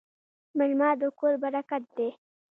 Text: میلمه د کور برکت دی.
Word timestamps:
میلمه 0.57 0.89
د 0.99 1.03
کور 1.19 1.33
برکت 1.43 1.83
دی. 1.97 2.09